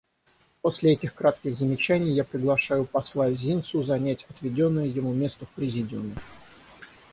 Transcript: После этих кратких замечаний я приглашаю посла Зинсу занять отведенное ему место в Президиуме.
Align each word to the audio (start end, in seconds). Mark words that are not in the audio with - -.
После 0.63 0.93
этих 0.93 1.13
кратких 1.13 1.59
замечаний 1.59 2.09
я 2.09 2.23
приглашаю 2.23 2.85
посла 2.85 3.31
Зинсу 3.33 3.83
занять 3.83 4.25
отведенное 4.31 4.85
ему 4.87 5.13
место 5.13 5.45
в 5.45 5.49
Президиуме. 5.49 6.15